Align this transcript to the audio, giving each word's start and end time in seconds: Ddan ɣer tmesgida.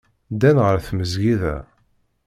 Ddan 0.33 0.57
ɣer 0.65 0.77
tmesgida. 0.87 1.55